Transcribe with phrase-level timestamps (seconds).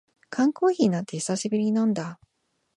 [0.31, 2.19] 缶コーヒーなんて久しぶりに飲んだ